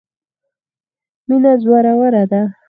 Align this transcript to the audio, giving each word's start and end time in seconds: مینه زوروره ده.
مینه 1.27 1.51
زوروره 1.63 2.23
ده. 2.31 2.41